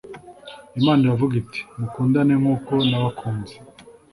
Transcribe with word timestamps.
imana 0.77 1.01
iravuga 1.03 1.33
iti 1.41 1.59
mukundane 1.77 2.33
nkuko 2.41 2.73
nabakunze 2.89 3.55